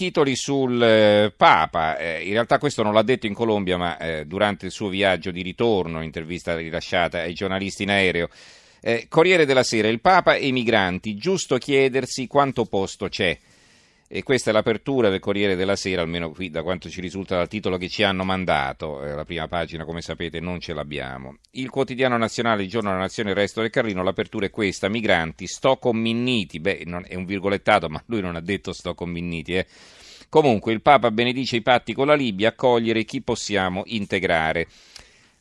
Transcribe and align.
titoli 0.00 0.34
sul 0.34 0.82
eh, 0.82 1.30
Papa. 1.36 1.98
Eh, 1.98 2.24
in 2.24 2.32
realtà 2.32 2.56
questo 2.56 2.82
non 2.82 2.94
l'ha 2.94 3.02
detto 3.02 3.26
in 3.26 3.34
Colombia, 3.34 3.76
ma 3.76 3.98
eh, 3.98 4.24
durante 4.24 4.64
il 4.64 4.72
suo 4.72 4.88
viaggio 4.88 5.30
di 5.30 5.42
ritorno, 5.42 6.00
intervista 6.00 6.56
rilasciata 6.56 7.18
ai 7.18 7.34
giornalisti 7.34 7.82
in 7.82 7.90
aereo. 7.90 8.30
Eh, 8.80 9.08
Corriere 9.10 9.44
della 9.44 9.62
Sera, 9.62 9.88
il 9.88 10.00
Papa 10.00 10.36
e 10.36 10.46
i 10.46 10.52
migranti, 10.52 11.16
giusto 11.16 11.58
chiedersi 11.58 12.26
quanto 12.26 12.64
posto 12.64 13.10
c'è. 13.10 13.38
E 14.12 14.24
questa 14.24 14.50
è 14.50 14.52
l'apertura 14.52 15.08
del 15.08 15.20
Corriere 15.20 15.54
della 15.54 15.76
Sera, 15.76 16.02
almeno 16.02 16.32
qui 16.32 16.50
da 16.50 16.64
quanto 16.64 16.90
ci 16.90 17.00
risulta 17.00 17.36
dal 17.36 17.46
titolo 17.46 17.76
che 17.76 17.88
ci 17.88 18.02
hanno 18.02 18.24
mandato. 18.24 19.04
Eh, 19.04 19.14
la 19.14 19.24
prima 19.24 19.46
pagina, 19.46 19.84
come 19.84 20.00
sapete, 20.00 20.40
non 20.40 20.58
ce 20.58 20.74
l'abbiamo. 20.74 21.36
Il 21.52 21.70
quotidiano 21.70 22.16
nazionale, 22.16 22.64
il 22.64 22.68
giorno 22.68 22.88
della 22.88 23.02
nazione, 23.02 23.30
il 23.30 23.36
resto 23.36 23.60
del 23.60 23.70
Carlino, 23.70 24.02
l'apertura 24.02 24.46
è 24.46 24.50
questa, 24.50 24.88
migranti, 24.88 25.46
sto 25.46 25.76
con 25.76 25.96
Minniti. 25.96 26.58
Beh, 26.58 26.82
non, 26.86 27.04
è 27.06 27.14
un 27.14 27.24
virgolettato, 27.24 27.88
ma 27.88 28.02
lui 28.06 28.20
non 28.20 28.34
ha 28.34 28.40
detto 28.40 28.72
sto 28.72 28.94
con 28.94 29.10
Minniti, 29.10 29.54
eh. 29.54 29.66
Comunque, 30.28 30.72
il 30.72 30.82
Papa 30.82 31.12
benedice 31.12 31.54
i 31.54 31.62
patti 31.62 31.92
con 31.92 32.08
la 32.08 32.14
Libia, 32.14 32.48
accogliere 32.48 33.04
chi 33.04 33.22
possiamo 33.22 33.82
integrare. 33.86 34.66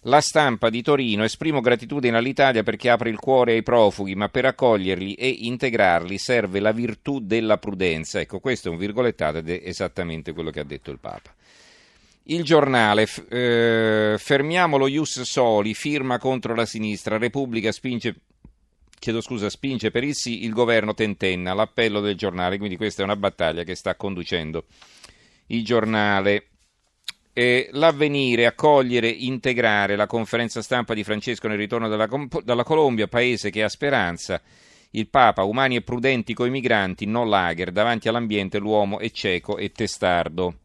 La 0.04 0.22
stampa 0.22 0.70
di 0.70 0.82
Torino 0.82 1.26
esprimo 1.26 1.60
gratitudine 1.60 2.16
all'Italia 2.16 2.64
perché 2.64 2.90
apre 2.90 3.10
il 3.10 3.20
cuore 3.20 3.52
ai 3.52 3.64
profughi, 3.64 4.16
ma 4.16 4.30
per 4.30 4.46
accoglierli 4.46 5.16
e 5.16 5.28
integrarli 5.28 6.18
serve 6.18 6.62
la 6.62 6.72
virtù 6.72 7.20
della 7.20 7.58
prudenza. 7.58 8.22
Ecco, 8.22 8.40
questo 8.40 8.70
è 8.70 8.72
un 8.72 8.78
virgolettato 8.78 9.40
ed 9.40 9.50
è 9.50 9.62
esattamente 9.62 10.32
quello 10.32 10.52
che 10.52 10.62
ha 10.62 10.64
detto 10.64 10.92
il 10.92 11.00
Papa. 11.00 11.36
Il 12.24 12.44
giornale, 12.44 13.08
eh, 13.30 14.16
fermiamo 14.18 14.78
lo 14.78 14.88
Ius 14.88 15.22
Soli, 15.24 15.74
firma 15.74 16.18
contro 16.18 16.56
la 16.56 16.66
sinistra, 16.66 17.18
Repubblica 17.18 17.72
spinge, 17.74 18.16
scusa, 19.20 19.50
spinge 19.50 19.92
per 19.92 20.06
il 20.06 20.16
sì, 20.16 20.46
il 20.46 20.54
governo 20.54 20.94
tentenna, 20.94 21.54
l'appello 21.54 22.00
del 22.00 22.16
giornale, 22.16 22.58
quindi 22.58 22.78
questa 22.78 23.02
è 23.02 23.06
una 23.06 23.18
battaglia 23.18 23.64
che 23.64 23.76
sta 23.76 23.96
conducendo 23.96 24.66
il 25.48 25.66
giornale 25.66 26.49
eh, 27.40 27.70
l'avvenire, 27.72 28.46
accogliere, 28.46 29.08
integrare 29.08 29.96
la 29.96 30.08
conferenza 30.08 30.62
stampa 30.62 30.94
di 30.94 31.06
Francesco 31.06 31.48
nel 31.48 31.58
ritorno 31.58 31.88
dalla, 31.88 32.10
dalla 32.44 32.66
Colombia, 32.66 33.08
paese 33.08 33.50
che 33.50 33.64
ha 33.64 33.70
speranza. 33.70 34.42
Il 34.92 35.08
Papa, 35.08 35.44
umani 35.44 35.78
e 35.78 35.82
prudenti 35.82 36.34
coi 36.34 36.50
migranti, 36.50 37.06
non 37.06 37.30
lager, 37.30 37.72
davanti 37.72 38.10
all'ambiente 38.10 38.58
l'uomo 38.58 39.00
è 39.00 39.10
cieco 39.12 39.56
e 39.56 39.72
testardo. 39.72 40.56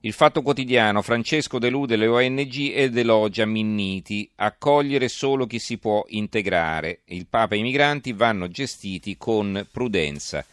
Il 0.00 0.12
Fatto 0.12 0.42
Quotidiano, 0.42 1.02
Francesco 1.02 1.60
delude 1.60 1.94
le 1.94 2.08
ONG 2.08 2.72
ed 2.74 2.96
elogia 2.96 3.46
Minniti, 3.46 4.28
accogliere 4.34 5.06
solo 5.06 5.46
chi 5.46 5.60
si 5.60 5.78
può 5.78 6.02
integrare. 6.08 7.02
Il 7.04 7.28
Papa 7.28 7.54
e 7.54 7.58
i 7.58 7.62
migranti 7.62 8.12
vanno 8.12 8.48
gestiti 8.48 9.16
con 9.16 9.68
prudenza. 9.70 10.44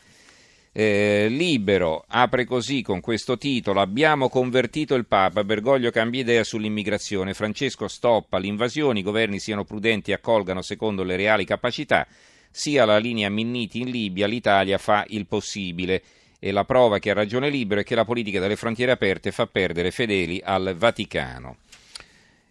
Eh, 0.71 1.27
libero 1.29 2.05
apre 2.07 2.45
così 2.45 2.83
con 2.83 2.99
questo 3.01 3.39
titolo 3.39 3.81
Abbiamo 3.81 4.29
convertito 4.29 4.93
il 4.93 5.07
Papa, 5.07 5.43
Bergoglio 5.43 5.89
cambia 5.89 6.21
idea 6.21 6.43
sull'immigrazione, 6.43 7.33
Francesco 7.33 7.87
stoppa 7.87 8.37
l'invasione, 8.37 8.99
i 8.99 9.03
governi 9.03 9.39
siano 9.39 9.63
prudenti 9.63 10.11
e 10.11 10.13
accolgano 10.13 10.61
secondo 10.61 11.03
le 11.03 11.15
reali 11.15 11.43
capacità, 11.43 12.07
sia 12.51 12.85
la 12.85 12.97
linea 12.99 13.29
Minniti 13.29 13.81
in 13.81 13.89
Libia, 13.89 14.27
l'Italia 14.27 14.77
fa 14.77 15.05
il 15.07 15.25
possibile. 15.25 16.03
E 16.41 16.51
la 16.51 16.63
prova 16.63 16.99
che 16.99 17.09
ha 17.09 17.13
ragione 17.13 17.49
libero 17.49 17.81
è 17.81 17.83
che 17.83 17.95
la 17.95 18.05
politica 18.05 18.39
delle 18.39 18.55
frontiere 18.55 18.93
aperte 18.93 19.31
fa 19.31 19.45
perdere 19.47 19.91
fedeli 19.91 20.39
al 20.41 20.73
Vaticano. 20.77 21.57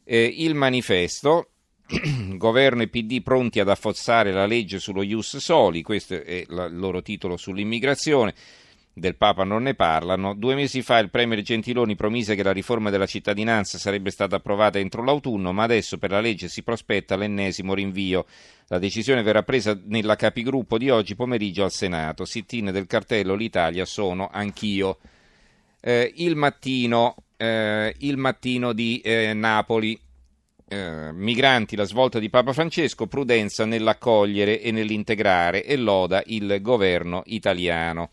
Eh, 0.05 0.25
il 0.25 0.55
manifesto 0.55 1.53
Governo 2.36 2.83
e 2.83 2.89
PD 2.89 3.22
pronti 3.22 3.61
ad 3.61 3.69
affossare 3.70 4.31
la 4.31 4.44
legge 4.44 4.78
sullo 4.78 5.03
Ius 5.03 5.39
Soli, 5.39 5.83
questo 5.83 6.22
è 6.22 6.44
il 6.47 6.69
loro 6.72 7.00
titolo 7.00 7.36
sull'immigrazione. 7.39 8.34
Del 8.92 9.14
Papa 9.14 9.44
non 9.44 9.62
ne 9.62 9.75
parlano. 9.75 10.34
Due 10.34 10.56
mesi 10.56 10.83
fa 10.83 10.98
il 10.98 11.09
Premier 11.09 11.41
Gentiloni 11.41 11.94
promise 11.94 12.34
che 12.34 12.42
la 12.42 12.53
riforma 12.53 12.91
della 12.91 13.06
cittadinanza 13.06 13.78
sarebbe 13.78 14.11
stata 14.11 14.36
approvata 14.36 14.81
entro 14.81 15.05
l'autunno, 15.05 15.53
ma 15.53 15.62
adesso 15.62 15.98
per 15.98 16.11
la 16.11 16.20
legge 16.20 16.48
si 16.48 16.64
prospetta 16.64 17.16
l'ennesimo 17.16 17.75
rinvio. 17.75 18.27
La 18.66 18.81
decisione 18.81 19.22
verrà 19.22 19.44
presa 19.44 19.78
nella 19.84 20.16
capigruppo 20.16 20.78
di 20.78 20.91
oggi 20.91 21.15
pomeriggio 21.15 21.62
al 21.62 21.71
Senato. 21.71 22.25
Sit-in 22.25 22.72
del 22.72 22.87
cartello 22.87 23.37
L'Italia 23.37 23.84
sono 23.84 24.28
anch'io. 24.31 24.98
Eh, 25.81 26.12
il, 26.16 26.34
mattino, 26.34 27.15
eh, 27.37 27.94
il 27.98 28.16
mattino 28.16 28.72
di 28.72 28.98
eh, 28.98 29.32
Napoli 29.32 29.98
eh, 30.69 31.12
migranti, 31.12 31.77
la 31.77 31.84
svolta 31.84 32.19
di 32.19 32.29
Papa 32.29 32.53
Francesco, 32.53 33.06
prudenza 33.06 33.65
nell'accogliere 33.65 34.61
e 34.61 34.71
nell'integrare 34.71 35.65
e 35.65 35.77
loda 35.77 36.23
il 36.27 36.59
governo 36.61 37.23
italiano. 37.27 38.11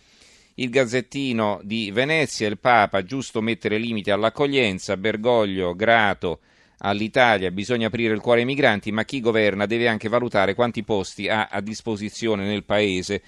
Il 0.55 0.69
Gazzettino 0.69 1.59
di 1.63 1.91
Venezia, 1.91 2.47
il 2.47 2.57
Papa, 2.57 3.03
giusto 3.03 3.41
mettere 3.41 3.77
limiti 3.77 4.09
all'accoglienza, 4.09 4.95
Bergoglio, 4.95 5.75
grato 5.75 6.39
all'Italia, 6.79 7.51
bisogna 7.51 7.87
aprire 7.87 8.13
il 8.13 8.21
cuore 8.21 8.39
ai 8.39 8.45
migranti, 8.45 8.91
ma 8.91 9.03
chi 9.03 9.19
governa 9.19 9.65
deve 9.65 9.89
anche 9.89 10.07
valutare 10.07 10.53
quanti 10.53 10.83
posti 10.83 11.27
ha 11.27 11.49
a 11.51 11.59
disposizione 11.59 12.45
nel 12.45 12.63
Paese. 12.63 13.21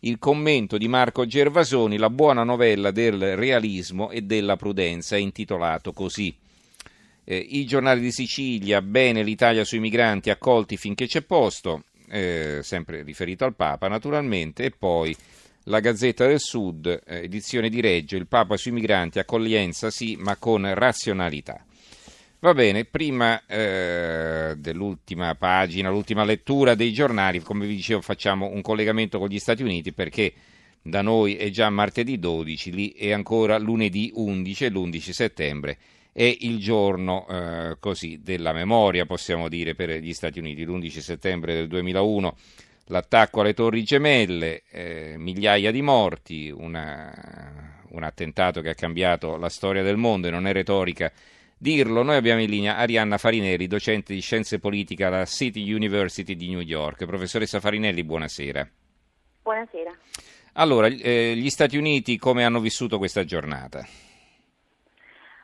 Il 0.00 0.18
commento 0.18 0.76
di 0.76 0.88
Marco 0.88 1.24
Gervasoni, 1.24 1.98
la 1.98 2.10
buona 2.10 2.42
novella 2.42 2.90
del 2.90 3.36
realismo 3.36 4.10
e 4.10 4.22
della 4.22 4.56
prudenza, 4.56 5.14
è 5.14 5.20
intitolato 5.20 5.92
così. 5.92 6.34
Eh, 7.24 7.36
I 7.36 7.64
giornali 7.64 8.00
di 8.00 8.12
Sicilia, 8.12 8.82
bene 8.82 9.22
l'Italia 9.22 9.64
sui 9.64 9.78
migranti 9.78 10.30
accolti 10.30 10.76
finché 10.76 11.06
c'è 11.06 11.22
posto, 11.22 11.84
eh, 12.08 12.60
sempre 12.62 13.02
riferito 13.02 13.44
al 13.44 13.54
Papa 13.54 13.88
naturalmente, 13.88 14.64
e 14.64 14.70
poi 14.70 15.14
la 15.64 15.80
Gazzetta 15.80 16.26
del 16.26 16.40
Sud, 16.40 16.86
eh, 16.86 17.24
edizione 17.24 17.68
di 17.68 17.80
Reggio, 17.80 18.16
il 18.16 18.26
Papa 18.26 18.56
sui 18.56 18.72
migranti, 18.72 19.18
accoglienza 19.18 19.90
sì, 19.90 20.16
ma 20.18 20.36
con 20.36 20.72
razionalità. 20.74 21.64
Va 22.42 22.54
bene, 22.54 22.86
prima 22.86 23.44
eh, 23.44 24.54
dell'ultima 24.56 25.34
pagina, 25.34 25.90
l'ultima 25.90 26.24
lettura 26.24 26.74
dei 26.74 26.90
giornali, 26.90 27.40
come 27.40 27.66
vi 27.66 27.76
dicevo 27.76 28.00
facciamo 28.00 28.46
un 28.46 28.62
collegamento 28.62 29.18
con 29.18 29.28
gli 29.28 29.38
Stati 29.38 29.62
Uniti 29.62 29.92
perché 29.92 30.32
da 30.80 31.02
noi 31.02 31.36
è 31.36 31.50
già 31.50 31.68
martedì 31.68 32.18
12, 32.18 32.72
lì 32.72 32.92
è 32.92 33.12
ancora 33.12 33.58
lunedì 33.58 34.10
11 34.14 34.64
e 34.64 34.70
l'11 34.70 35.10
settembre 35.10 35.78
è 36.12 36.36
il 36.40 36.58
giorno 36.58 37.26
eh, 37.28 37.76
così, 37.78 38.20
della 38.22 38.52
memoria, 38.52 39.06
possiamo 39.06 39.48
dire, 39.48 39.74
per 39.74 39.90
gli 39.90 40.12
Stati 40.12 40.38
Uniti, 40.38 40.64
l'11 40.64 40.98
settembre 40.98 41.54
del 41.54 41.68
2001, 41.68 42.36
l'attacco 42.86 43.40
alle 43.40 43.54
torri 43.54 43.82
gemelle, 43.82 44.62
eh, 44.70 45.14
migliaia 45.16 45.70
di 45.70 45.82
morti, 45.82 46.50
una, 46.50 47.80
un 47.90 48.02
attentato 48.02 48.60
che 48.60 48.70
ha 48.70 48.74
cambiato 48.74 49.36
la 49.36 49.48
storia 49.48 49.82
del 49.82 49.96
mondo 49.96 50.28
e 50.28 50.30
non 50.30 50.46
è 50.46 50.52
retorica 50.52 51.12
dirlo. 51.56 52.02
Noi 52.02 52.16
abbiamo 52.16 52.40
in 52.40 52.50
linea 52.50 52.76
Arianna 52.76 53.18
Farinelli, 53.18 53.66
docente 53.66 54.14
di 54.14 54.20
scienze 54.20 54.58
politiche 54.58 55.04
alla 55.04 55.24
City 55.26 55.70
University 55.72 56.34
di 56.34 56.48
New 56.48 56.60
York. 56.60 57.04
Professoressa 57.04 57.60
Farinelli, 57.60 58.02
buonasera. 58.02 58.68
Buonasera. 59.42 59.96
Allora, 60.54 60.88
eh, 60.88 61.34
gli 61.36 61.50
Stati 61.50 61.76
Uniti 61.76 62.18
come 62.18 62.44
hanno 62.44 62.60
vissuto 62.60 62.98
questa 62.98 63.24
giornata? 63.24 63.86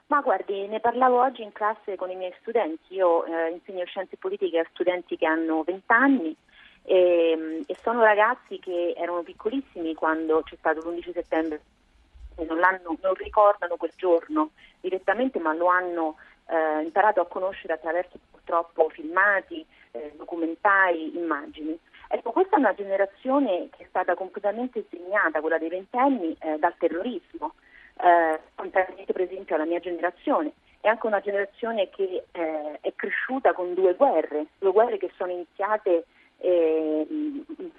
Ma 0.09 0.21
guardi, 0.21 0.69
ne 0.69 0.79
parlavo 0.79 1.21
oggi 1.21 1.43
in 1.43 1.51
classe 1.51 1.97
con 1.97 2.11
i 2.11 2.15
miei 2.15 2.33
studenti, 2.41 2.95
io 2.95 3.25
eh, 3.25 3.51
insegno 3.51 3.85
scienze 3.87 4.17
politiche 4.17 4.61
a 4.61 4.67
studenti 4.71 5.17
che 5.17 5.27
hanno 5.27 5.65
20 5.65 5.83
anni 5.87 6.37
e, 6.85 7.65
e, 7.67 7.77
sono 7.83 8.05
ragazzi 8.05 8.61
che 8.61 8.95
erano 8.97 9.23
piccolissimi 9.23 9.95
quando 9.95 10.43
c'è 10.43 10.55
stato 10.59 10.89
l'11 10.89 11.13
settembre, 11.13 11.61
non, 12.37 12.61
non 12.61 13.15
ricordano 13.15 13.75
quel 13.75 13.91
giorno 13.97 14.51
direttamente 14.81 15.41
ma 15.41 15.53
lo 15.55 15.67
hanno 15.67 16.17
eh, 16.47 16.83
imparato 16.83 17.21
a 17.21 17.27
conoscere 17.27 17.73
attraverso 17.73 18.17
purtroppo 18.31 18.89
filmati, 18.91 19.67
eh, 19.91 20.13
documentari, 20.17 21.17
immagini. 21.17 21.77
Ecco, 22.07 22.31
questa 22.31 22.55
è 22.55 22.61
una 22.61 22.75
generazione 22.75 23.71
che 23.77 23.83
è 23.83 23.87
stata 23.89 24.15
completamente 24.15 24.85
segnata, 24.89 25.41
quella 25.41 25.59
dei 25.59 25.69
ventenni, 25.69 26.37
eh, 26.39 26.59
dal 26.59 26.77
terrorismo 26.79 27.55
eh, 28.03 28.41
contrariamente 28.55 29.13
per 29.13 29.23
esempio 29.23 29.55
alla 29.55 29.65
mia 29.65 29.81
generazione. 29.81 30.53
È 30.81 30.89
anche 30.89 31.07
una 31.07 31.21
generazione 31.21 31.89
che 31.91 32.25
eh, 32.31 32.79
è 32.81 32.93
cresciuta 32.95 33.53
con 33.53 33.75
due 33.75 33.95
guerre, 33.95 34.47
due 34.59 34.73
guerre 34.73 34.99
che 34.99 35.11
sono 35.17 35.33
iniziate 35.33 36.05
eh, 36.39 37.07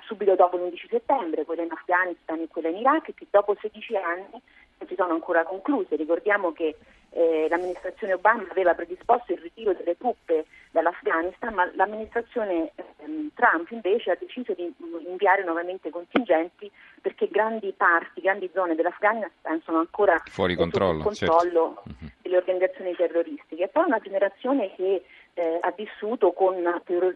subito 0.01 0.35
dopo 0.35 0.57
l'11 0.57 0.89
settembre, 0.89 1.45
quella 1.45 1.63
in 1.63 1.71
Afghanistan 1.71 2.39
e 2.39 2.47
quella 2.47 2.69
in 2.69 2.77
Iraq, 2.77 3.13
che 3.13 3.27
dopo 3.29 3.55
16 3.59 3.95
anni 3.95 4.41
non 4.79 4.87
si 4.87 4.95
sono 4.95 5.13
ancora 5.13 5.43
concluse. 5.43 5.95
Ricordiamo 5.95 6.51
che 6.51 6.75
eh, 7.11 7.47
l'amministrazione 7.49 8.13
Obama 8.13 8.45
aveva 8.49 8.73
predisposto 8.75 9.33
il 9.33 9.39
ritiro 9.39 9.73
delle 9.73 9.97
truppe 9.97 10.45
dall'Afghanistan, 10.71 11.53
ma 11.53 11.69
l'amministrazione 11.73 12.71
ehm, 12.97 13.29
Trump 13.33 13.69
invece 13.71 14.11
ha 14.11 14.17
deciso 14.19 14.53
di 14.53 14.71
inviare 15.07 15.43
nuovamente 15.43 15.89
contingenti 15.89 16.69
perché 17.01 17.27
grandi 17.27 17.73
parti, 17.75 18.21
grandi 18.21 18.49
zone 18.53 18.75
dell'Afghanistan 18.75 19.61
sono 19.63 19.79
ancora 19.79 20.21
fuori 20.25 20.55
controllo, 20.55 21.03
controllo 21.03 21.81
certo. 21.83 22.05
delle 22.21 22.37
organizzazioni 22.37 22.95
terroristiche. 22.95 23.63
E 23.63 23.67
poi 23.67 23.85
una 23.85 23.99
generazione 23.99 24.73
che 24.75 25.03
eh, 25.33 25.57
ha 25.61 25.71
vissuto 25.71 26.33
con 26.33 26.55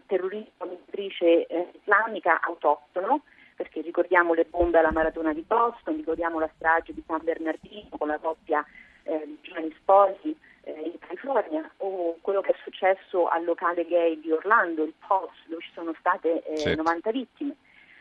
terrorismo 0.06 0.66
di 0.66 0.78
matrice 0.84 1.46
eh, 1.46 1.68
islamica 1.80 2.40
autoctono, 2.40 3.22
perché 3.54 3.80
ricordiamo 3.82 4.34
le 4.34 4.46
bombe 4.48 4.78
alla 4.78 4.92
maratona 4.92 5.32
di 5.32 5.44
Boston, 5.46 5.96
ricordiamo 5.96 6.38
la 6.38 6.50
strage 6.56 6.94
di 6.94 7.02
San 7.06 7.20
Bernardino 7.22 7.88
con 7.98 8.08
la 8.08 8.18
coppia 8.18 8.64
eh, 9.04 9.22
di 9.24 9.38
giovani 9.42 9.74
sposi 9.78 10.36
eh, 10.64 10.92
in 10.92 10.98
California 10.98 11.68
o 11.78 12.16
quello 12.20 12.40
che 12.40 12.52
è 12.52 12.56
successo 12.62 13.28
al 13.28 13.44
locale 13.44 13.86
gay 13.86 14.20
di 14.20 14.30
Orlando, 14.30 14.84
il 14.84 14.94
Pulse, 15.06 15.42
dove 15.46 15.62
ci 15.62 15.70
sono 15.74 15.94
state 15.98 16.42
eh, 16.44 16.56
certo. 16.58 16.82
90 16.82 17.10
vittime. 17.10 17.56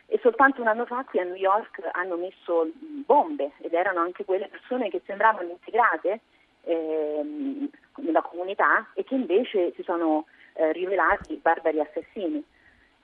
E 0.07 0.19
soltanto 0.21 0.59
un 0.62 0.68
anno 0.68 0.86
fa 0.86 1.06
qui 1.06 1.19
a 1.19 1.24
New 1.24 1.36
York 1.36 1.81
hanno 1.94 2.18
messo 2.18 2.69
bombe 3.06 3.51
ed 3.62 3.74
erano 3.74 4.01
anche 4.01 4.25
quelle 4.25 4.50
persone 4.50 4.89
che 4.89 5.01
sembravano 5.06 5.51
integrate 5.51 6.19
ehm, 6.63 7.69
nella 7.97 8.21
comunità 8.21 8.88
e 8.94 9.06
che 9.06 9.15
invece 9.15 9.71
si 9.74 9.83
sono 9.83 10.25
eh, 10.54 10.74
rivelati 10.74 11.39
barbari 11.42 11.80
assassini. 11.80 12.44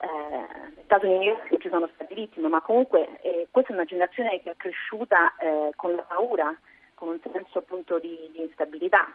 Eh, 0.00 0.06
nel 0.06 0.84
caso 0.86 1.06
di 1.06 1.12
New 1.12 1.22
York 1.22 1.56
ci 1.58 1.68
sono 1.70 1.88
stati 1.94 2.14
vittime, 2.14 2.48
ma 2.48 2.60
comunque 2.60 3.20
eh, 3.22 3.48
questa 3.50 3.72
è 3.72 3.74
una 3.74 3.84
generazione 3.84 4.40
che 4.42 4.50
è 4.50 4.56
cresciuta 4.56 5.34
eh, 5.38 5.70
con 5.76 5.94
la 5.94 6.02
paura, 6.02 6.54
con 6.98 7.08
un 7.08 7.20
senso 7.32 7.58
appunto 7.58 7.98
di, 7.98 8.28
di 8.32 8.42
instabilità. 8.42 9.06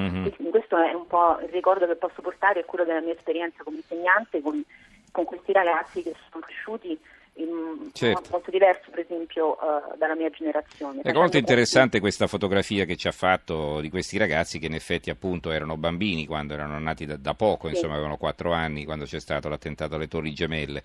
Mm-hmm. 0.00 0.28
Quindi 0.30 0.50
questo 0.50 0.76
è 0.78 0.92
un 0.92 1.06
po' 1.06 1.38
il 1.40 1.50
ricordo 1.50 1.86
che 1.86 1.94
posso 1.94 2.22
portare, 2.22 2.60
è 2.60 2.64
quello 2.64 2.84
della 2.84 3.00
mia 3.00 3.12
esperienza 3.12 3.62
come 3.62 3.76
insegnante 3.76 4.40
con, 4.40 4.64
con 5.12 5.24
questi 5.24 5.52
ragazzi 5.52 6.02
che 6.02 6.14
sono 6.30 6.44
cresciuti 6.44 6.98
in 7.36 7.90
certo. 7.92 8.28
modo 8.30 8.50
diverso 8.50 8.90
per 8.90 9.00
esempio 9.00 9.52
uh, 9.52 9.96
dalla 9.96 10.14
mia 10.14 10.30
generazione. 10.30 11.00
È 11.02 11.12
molto 11.12 11.36
interessante 11.36 12.00
questa 12.00 12.26
fotografia 12.26 12.84
che 12.84 12.96
ci 12.96 13.08
ha 13.08 13.12
fatto 13.12 13.80
di 13.80 13.90
questi 13.90 14.18
ragazzi 14.18 14.58
che 14.58 14.66
in 14.66 14.74
effetti 14.74 15.10
appunto 15.10 15.50
erano 15.50 15.76
bambini 15.76 16.26
quando 16.26 16.54
erano 16.54 16.78
nati 16.78 17.06
da, 17.06 17.16
da 17.16 17.34
poco, 17.34 17.68
sì. 17.68 17.74
insomma 17.74 17.94
avevano 17.94 18.16
quattro 18.16 18.52
anni 18.52 18.84
quando 18.84 19.04
c'è 19.04 19.18
stato 19.18 19.48
l'attentato 19.48 19.96
alle 19.96 20.08
Torri 20.08 20.32
Gemelle. 20.32 20.82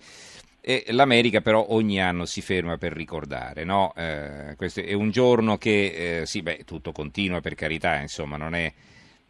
E 0.62 0.84
l'America 0.88 1.40
però 1.40 1.64
ogni 1.70 2.02
anno 2.02 2.26
si 2.26 2.42
ferma 2.42 2.76
per 2.76 2.92
ricordare, 2.92 3.64
no? 3.64 3.94
eh, 3.96 4.54
questo 4.56 4.80
è 4.80 4.92
un 4.92 5.10
giorno 5.10 5.56
che, 5.56 6.20
eh, 6.20 6.26
sì, 6.26 6.42
beh, 6.42 6.64
tutto 6.66 6.92
continua 6.92 7.40
per 7.40 7.54
carità, 7.54 7.98
insomma, 7.98 8.36
non 8.36 8.54
è 8.54 8.70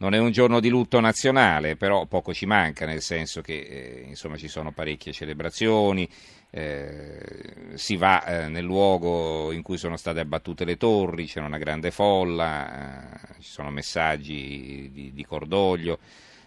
non 0.01 0.15
è 0.15 0.17
un 0.17 0.31
giorno 0.31 0.59
di 0.59 0.69
lutto 0.69 0.99
nazionale, 0.99 1.75
però 1.75 2.07
poco 2.07 2.33
ci 2.33 2.47
manca, 2.47 2.87
nel 2.87 3.01
senso 3.01 3.41
che 3.41 3.59
eh, 3.59 4.03
insomma, 4.07 4.35
ci 4.35 4.47
sono 4.47 4.71
parecchie 4.71 5.13
celebrazioni, 5.13 6.09
eh, 6.49 7.73
si 7.75 7.97
va 7.97 8.25
eh, 8.25 8.47
nel 8.47 8.63
luogo 8.63 9.51
in 9.51 9.61
cui 9.61 9.77
sono 9.77 9.97
state 9.97 10.19
abbattute 10.19 10.65
le 10.65 10.75
torri, 10.75 11.27
c'è 11.27 11.39
una 11.39 11.59
grande 11.59 11.91
folla, 11.91 13.13
eh, 13.13 13.41
ci 13.41 13.51
sono 13.51 13.69
messaggi 13.69 14.89
di, 14.91 15.11
di 15.13 15.23
cordoglio. 15.25 15.99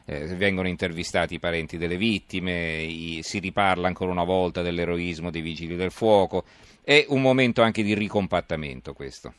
Eh, 0.07 0.27
vengono 0.35 0.69
intervistati 0.69 1.35
i 1.35 1.39
parenti 1.39 1.79
delle 1.79 1.97
vittime, 1.97 2.83
i, 2.83 3.21
si 3.23 3.39
riparla 3.39 3.87
ancora 3.87 4.11
una 4.11 4.25
volta 4.25 4.63
dell'eroismo 4.63 5.31
dei 5.31 5.41
vigili 5.41 5.77
del 5.77 5.93
fuoco. 5.93 6.45
È 6.83 7.07
un 7.09 7.23
momento 7.23 7.63
anche 7.63 7.85
di 7.85 7.95
ricompattamento 7.95 8.93
questo. 8.93 9.33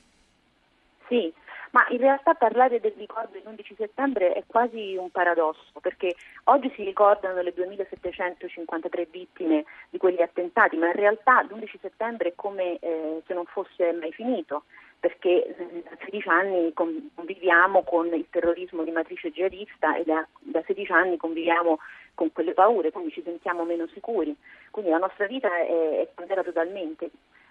Sì, 1.08 1.32
ma 1.76 1.86
in 1.90 1.98
realtà 1.98 2.34
parlare 2.36 2.80
del 2.80 2.94
ricordo 2.96 3.32
dell'11 3.34 3.76
settembre 3.76 4.32
è 4.32 4.44
quasi 4.48 4.96
un 4.96 5.10
paradosso, 5.12 5.78
perché 5.82 6.16
oggi 6.46 6.72
si 6.74 6.86
ricordano 6.86 7.42
le 7.42 7.52
2753 7.52 9.08
vittime 9.12 9.66
di 9.90 9.98
quegli 9.98 10.22
attentati, 10.22 10.78
ma 10.78 10.88
in 10.88 10.94
realtà 10.94 11.42
l'11 11.42 11.78
settembre 11.82 12.30
è 12.30 12.34
come 12.34 12.80
eh, 12.80 13.22
se 13.28 13.34
non 13.34 13.44
fosse 13.44 13.92
mai 13.92 14.14
finito 14.14 14.64
perché 14.98 15.46
eh, 15.46 15.84
da 15.84 15.98
16 16.06 16.30
anni 16.30 16.74
conviviamo 16.74 17.84
con 17.84 18.08
il 18.14 18.26
terrorismo 18.30 18.84
di 18.84 18.92
matrice 18.92 19.30
jihadista 19.30 19.98
e 19.98 20.06
da, 20.06 20.26
da 20.40 20.64
16 20.66 20.92
anni 20.94 21.18
conviviamo 21.18 21.80
con 22.14 22.32
quelle 22.32 22.54
paure, 22.54 22.92
quindi 22.92 23.12
ci 23.12 23.22
sentiamo 23.22 23.66
meno 23.66 23.86
sicuri. 23.88 24.34
Quindi 24.72 24.92
la 24.92 24.98
nostra 24.98 25.28
vita 25.28 25.54
è, 25.58 26.00
è 26.00 26.10
cambiata 26.16 26.42
totalmente. 26.42 27.10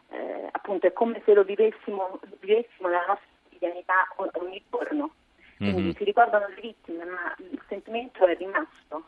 Eh, 0.08 0.48
appunto 0.50 0.86
è 0.86 0.92
come 0.92 1.20
se 1.24 1.34
lo 1.34 1.44
vivessimo, 1.44 2.18
vivessimo 2.40 2.88
nella 2.88 3.04
nostra 3.06 3.33
quotidianità 3.54 4.06
ogni 4.40 4.62
giorno. 4.70 5.10
Quindi 5.56 5.82
mm-hmm. 5.82 5.90
si 5.92 6.04
ricordano 6.04 6.48
le 6.48 6.60
vittime, 6.60 7.04
ma 7.04 7.34
il 7.38 7.60
sentimento 7.68 8.26
è 8.26 8.36
rimasto 8.36 9.04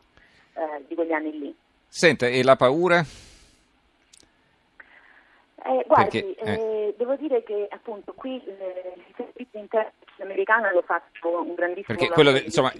eh, 0.53 0.85
di 0.87 0.95
quegli 0.95 1.11
anni 1.11 1.39
lì. 1.39 1.55
Senta, 1.87 2.27
e 2.27 2.43
la 2.43 2.55
paura? 2.55 2.99
Eh, 5.65 5.83
guardi, 5.85 6.21
Perché, 6.21 6.35
eh. 6.39 6.53
Eh, 6.53 6.95
devo 6.97 7.15
dire 7.15 7.43
che 7.43 7.67
appunto 7.69 8.13
qui 8.13 8.41
eh, 8.45 8.93
il 8.95 9.13
servizio 9.15 9.59
interno 9.59 9.91
americano 10.19 10.71
lo 10.71 10.81
faccio 10.83 11.41
un 11.41 11.53
grandissimo 11.53 11.97
Perché 11.97 12.13
quello, 12.13 12.35
insomma, 12.37 12.71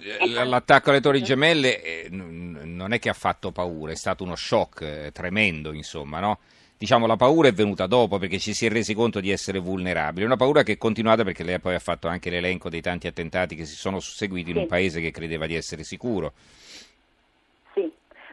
l'attacco 0.44 0.90
alle 0.90 1.00
torri 1.00 1.22
gemelle 1.22 1.82
eh, 1.82 2.08
non 2.10 2.92
è 2.92 2.98
che 2.98 3.10
ha 3.10 3.14
fatto 3.14 3.52
paura, 3.52 3.92
è 3.92 3.96
stato 3.96 4.24
uno 4.24 4.34
shock 4.34 4.80
eh, 4.80 5.12
tremendo, 5.12 5.72
insomma, 5.72 6.20
no? 6.20 6.38
Diciamo, 6.78 7.06
la 7.06 7.16
paura 7.16 7.48
è 7.48 7.52
venuta 7.52 7.86
dopo 7.86 8.18
perché 8.18 8.38
ci 8.38 8.54
si 8.54 8.66
è 8.66 8.68
resi 8.70 8.94
conto 8.94 9.20
di 9.20 9.30
essere 9.30 9.58
vulnerabili. 9.58 10.24
Una 10.24 10.36
paura 10.36 10.62
che 10.62 10.72
è 10.72 10.76
continuata 10.78 11.24
perché 11.24 11.42
lei 11.42 11.58
poi 11.58 11.74
ha 11.74 11.80
fatto 11.80 12.06
anche 12.06 12.30
l'elenco 12.30 12.70
dei 12.70 12.80
tanti 12.80 13.08
attentati 13.08 13.56
che 13.56 13.66
si 13.66 13.74
sono 13.74 13.98
susseguiti 13.98 14.50
in 14.50 14.58
un 14.58 14.66
paese 14.66 15.00
che 15.00 15.10
credeva 15.10 15.46
di 15.46 15.56
essere 15.56 15.82
sicuro. 15.82 16.32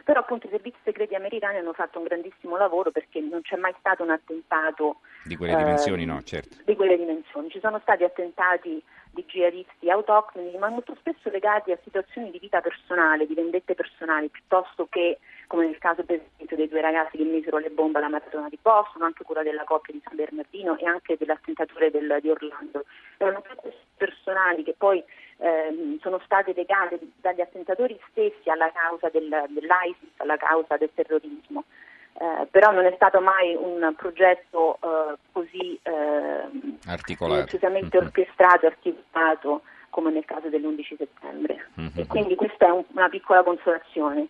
Però 0.06 0.20
appunto 0.20 0.46
i 0.46 0.50
servizi 0.50 0.78
segreti 0.84 1.16
americani 1.16 1.58
hanno 1.58 1.72
fatto 1.72 1.98
un 1.98 2.04
grandissimo 2.04 2.56
lavoro 2.56 2.92
perché 2.92 3.18
non 3.18 3.42
c'è 3.42 3.56
mai 3.56 3.74
stato 3.80 4.04
un 4.04 4.10
attentato 4.10 4.98
di 5.24 5.34
quelle 5.34 5.54
eh, 5.54 5.56
dimensioni, 5.56 6.04
no, 6.04 6.22
certo. 6.22 6.58
Di 6.64 6.76
quelle 6.76 6.96
dimensioni. 6.96 7.50
Ci 7.50 7.58
sono 7.58 7.80
stati 7.80 8.04
attentati 8.04 8.80
di 9.10 9.24
jihadisti 9.26 9.90
autoctoni, 9.90 10.56
ma 10.58 10.68
molto 10.68 10.94
spesso 11.00 11.28
legati 11.28 11.72
a 11.72 11.78
situazioni 11.82 12.30
di 12.30 12.38
vita 12.38 12.60
personale, 12.60 13.26
di 13.26 13.34
vendette 13.34 13.74
personali, 13.74 14.28
piuttosto 14.28 14.86
che 14.88 15.18
come 15.48 15.66
nel 15.66 15.78
caso 15.78 16.04
per 16.04 16.20
esempio 16.34 16.56
dei 16.56 16.68
due 16.68 16.80
ragazzi 16.80 17.16
che 17.16 17.24
misero 17.24 17.58
le 17.58 17.70
bombe 17.70 17.98
alla 17.98 18.08
maratona 18.08 18.48
di 18.48 18.58
Boston, 18.62 19.02
anche 19.02 19.24
quella 19.24 19.42
della 19.42 19.64
coppia 19.64 19.92
di 19.92 20.02
San 20.04 20.14
Bernardino 20.14 20.78
e 20.78 20.86
anche 20.86 21.16
dell'attentatore 21.16 21.90
del, 21.90 22.18
di 22.20 22.30
Orlando. 22.30 22.84
Erano 23.16 23.42
tutte 23.42 23.74
personali 23.96 24.62
che 24.62 24.74
poi 24.78 25.02
ehm, 25.38 25.98
sono 26.00 26.20
state 26.24 26.52
legate 26.54 26.98
dagli 27.20 27.40
attentatori 27.40 27.98
stessi 28.10 28.48
alla 28.48 28.70
causa 28.72 29.08
del, 29.08 29.28
dell'ISIS, 29.48 30.10
alla 30.18 30.36
causa 30.36 30.76
del 30.76 30.90
terrorismo. 30.94 31.64
Eh, 32.18 32.46
però 32.50 32.70
non 32.72 32.86
è 32.86 32.92
stato 32.94 33.20
mai 33.20 33.54
un 33.54 33.92
progetto 33.94 34.78
eh, 34.82 35.16
così 35.32 35.78
eh, 35.82 36.44
articolato, 36.86 37.42
precisamente 37.42 37.98
mm-hmm. 37.98 38.06
orchestrato, 38.06 38.66
articolato 38.66 39.62
come 39.90 40.10
nel 40.10 40.24
caso 40.24 40.48
dell'11 40.48 40.96
settembre. 40.96 41.68
Mm-hmm. 41.78 41.90
E 41.94 42.06
quindi 42.06 42.34
questa 42.34 42.68
è 42.68 42.70
un, 42.70 42.84
una 42.92 43.08
piccola 43.10 43.42
consolazione. 43.42 44.28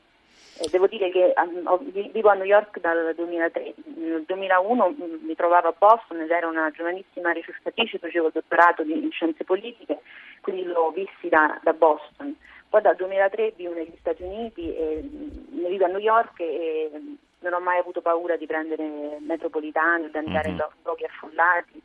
Eh, 0.59 0.69
devo 0.71 0.87
dire 0.87 1.11
che 1.11 1.35
um, 1.37 2.11
vivo 2.13 2.31
a 2.31 2.35
New 2.35 2.47
York 2.47 2.81
dal 2.81 3.15
2003, 3.15 3.75
nel 3.97 4.25
2001 4.27 4.89
mm, 4.89 5.27
mi 5.27 5.35
trovavo 5.35 5.69
a 5.69 5.75
Boston 5.77 6.21
ed 6.21 6.31
ero 6.31 6.49
una 6.49 6.71
giovanissima 6.71 7.31
ricercatrice, 7.33 7.99
facevo 7.99 8.29
il 8.29 8.33
dottorato 8.33 8.83
in 8.83 9.11
scienze 9.11 9.45
politiche, 9.45 10.01
quindi 10.41 10.65
l'ho 10.65 10.91
vissi 10.93 11.29
da, 11.29 11.59
da 11.63 11.75
Boston. 11.75 12.35
Poi 12.71 12.81
dal 12.81 12.97
2003 12.97 13.53
vivo 13.55 13.75
negli 13.75 13.97
Stati 13.99 14.23
Uniti, 14.23 14.75
e, 14.75 15.03
mm, 15.03 15.67
vivo 15.67 15.85
a 15.85 15.89
New 15.89 15.99
York 15.99 16.41
e 16.41 16.91
mm, 16.95 17.15
non 17.41 17.53
ho 17.53 17.61
mai 17.61 17.79
avuto 17.79 18.01
paura 18.01 18.37
di 18.37 18.47
prendere 18.47 19.19
metropolitane, 19.21 20.09
di 20.11 20.17
andare 20.17 20.49
mm-hmm. 20.49 20.59
in 20.59 20.83
luoghi 20.85 21.05
affollati, 21.05 21.83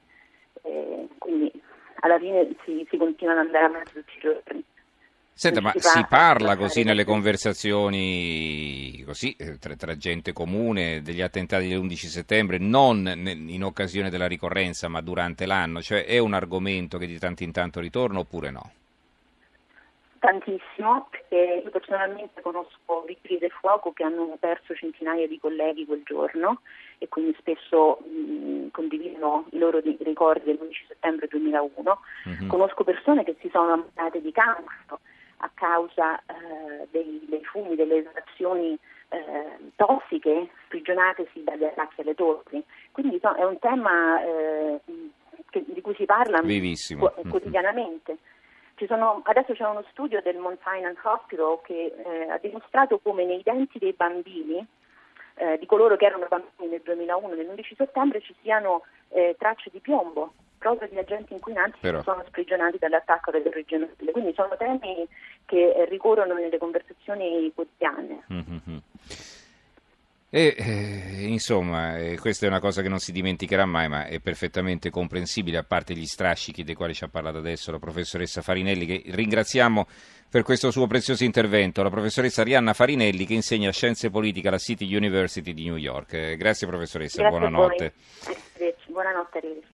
quindi 1.18 1.52
alla 2.02 2.18
fine 2.20 2.56
si, 2.64 2.86
si 2.90 2.98
continua 2.98 3.34
ad 3.34 3.40
andare 3.40 3.66
a 3.66 3.70
mezzo 3.70 3.94
tutti 3.94 4.18
i 4.18 4.20
giorni. 4.22 4.64
Senta, 5.34 5.62
ma 5.62 5.72
si 5.76 6.06
parla 6.08 6.56
così 6.56 6.84
nelle 6.84 7.04
conversazioni 7.04 9.02
così, 9.06 9.36
eh, 9.40 9.58
tra, 9.58 9.76
tra, 9.76 9.98
gente 9.98 10.34
comune 10.34 11.02
degli 11.02 11.22
attentati 11.22 11.68
dell'11 11.68 11.96
settembre, 11.96 12.58
non 12.60 13.08
in 13.48 13.64
occasione 13.64 14.12
della 14.12 14.28
ricorrenza, 14.28 14.88
ma 14.88 15.02
durante 15.02 15.48
l'anno? 15.48 15.82
Cioè 15.82 16.06
è 16.06 16.20
un 16.20 16.34
argomento 16.34 16.98
che 17.00 17.08
di 17.08 17.18
tanto 17.18 17.44
in 17.44 17.52
tanto 17.52 17.80
ritorna 17.80 18.20
oppure 18.20 18.52
no? 18.52 18.72
Tantissimo, 20.20 21.08
perché 21.10 21.64
io 21.64 21.72
personalmente 21.72 22.42
conosco 22.42 23.04
vigili 23.08 23.40
del 23.40 23.50
fuoco 23.50 23.92
che 23.92 24.04
hanno 24.04 24.38
perso 24.40 24.76
centinaia 24.76 25.28
di 25.28 25.40
colleghi 25.40 25.88
quel 25.88 26.04
giorno 26.06 26.62
e 27.00 27.10
quindi 27.10 27.36
spesso 27.40 27.98
mh, 27.98 28.68
condividono 28.70 29.48
i 29.54 29.58
loro 29.58 29.80
ricordi 29.80 30.44
dell'11 30.44 30.88
settembre 30.88 31.28
2001. 31.28 32.00
Mm-hmm. 32.30 32.48
Conosco 32.48 32.84
persone 32.84 33.24
che 33.24 33.36
si 33.40 33.50
sono 33.52 33.74
ammalate 33.74 34.22
di 34.22 34.32
cancro 34.32 35.00
a 35.42 35.52
causa 35.54 36.18
eh, 36.20 36.88
dei, 36.92 37.26
dei, 37.28 37.44
fumi, 37.44 37.76
delle 37.76 37.98
esazioni 37.98 38.78
eh, 39.10 39.72
tossiche 39.76 40.50
sprigionatesi 40.66 41.44
dagli 41.44 41.64
attacchi 41.64 42.02
alle 42.02 42.16
torri. 42.16 42.64
Quindi 42.92 43.20
no, 43.22 43.34
è 43.36 43.44
un 43.44 43.60
tema 43.60 44.24
eh, 44.24 44.80
che, 45.50 45.64
di 45.68 45.82
cui 45.82 45.96
si 45.96 46.06
parla 46.06 46.42
Vivissimo. 46.42 47.12
quotidianamente. 47.30 48.18
Sono, 48.88 49.22
adesso 49.26 49.54
c'è 49.54 49.64
uno 49.64 49.86
studio 49.92 50.22
del 50.24 50.38
Mount 50.38 50.58
Sinai 50.64 50.96
Hospital 51.04 51.60
che 51.62 51.94
eh, 52.04 52.30
ha 52.32 52.40
dimostrato 52.40 52.98
come 52.98 53.26
nei 53.26 53.44
denti 53.44 53.78
dei 53.78 53.94
bambini, 53.94 54.66
eh, 55.36 55.60
di 55.60 55.68
coloro 55.68 55.96
che 55.98 56.06
erano 56.06 56.26
bambini 56.28 56.68
nel 56.68 56.82
2001, 56.82 57.36
nell'11 57.36 57.76
settembre, 57.76 58.22
ci 58.22 58.34
siano 58.42 58.82
eh, 59.10 59.36
tracce 59.38 59.70
di 59.72 59.80
piombo 59.82 60.34
proprio 60.62 60.88
di 60.90 61.00
agenti 61.00 61.34
inquinanti 61.34 61.80
Però. 61.82 61.98
che 61.98 62.04
sono 62.04 62.24
sprigionati 62.28 62.78
dall'attacco 62.78 63.32
delle 63.32 63.50
regioni. 63.50 63.90
Quindi 64.12 64.32
sono 64.36 64.56
temi 64.58 65.08
che 65.46 65.88
ricorrono 65.90 66.36
nelle 66.36 66.60
conversazioni 66.60 67.52
quotidiane. 67.54 68.24
Mm-hmm. 68.32 68.78
E 70.34 70.56
eh, 70.58 71.26
insomma, 71.28 71.98
eh, 71.98 72.18
questa 72.18 72.46
è 72.46 72.48
una 72.48 72.62
cosa 72.62 72.82
che 72.82 72.88
non 72.88 73.00
si 73.00 73.12
dimenticherà 73.12 73.66
mai, 73.66 73.90
ma 73.90 74.06
è 74.06 74.22
perfettamente 74.22 74.90
comprensibile, 74.90 75.58
a 75.58 75.64
parte 75.64 75.94
gli 75.94 76.06
strascichi 76.06 76.64
dei 76.64 76.76
quali 76.76 76.94
ci 76.94 77.04
ha 77.04 77.10
parlato 77.10 77.40
adesso 77.40 77.70
la 77.72 77.80
professoressa 77.80 78.42
Farinelli, 78.42 78.86
che 78.86 79.04
ringraziamo 79.08 79.88
per 80.30 80.44
questo 80.44 80.72
suo 80.72 80.88
prezioso 80.88 81.26
intervento, 81.26 81.84
la 81.84 81.90
professoressa 81.90 82.44
Rianna 82.44 82.72
Farinelli, 82.72 83.26
che 83.26 83.34
insegna 83.34 83.72
scienze 83.72 84.10
politiche 84.10 84.48
alla 84.48 84.58
City 84.58 84.96
University 84.96 85.54
di 85.54 85.66
New 85.66 85.76
York. 85.76 86.14
Eh, 86.14 86.38
grazie 86.38 86.66
professoressa, 86.66 87.24
grazie 87.24 87.40
buonanotte. 87.40 87.94
Buonanotte, 88.88 89.38
arrivederci. 89.38 89.70